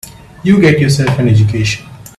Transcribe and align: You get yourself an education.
You 0.41 0.59
get 0.59 0.79
yourself 0.79 1.19
an 1.19 1.29
education. 1.29 1.87